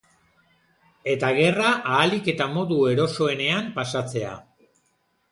[1.11, 4.33] Eta gerra ahalik eta modu erosoenean pasatzea.